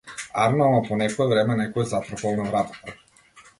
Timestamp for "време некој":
1.33-1.87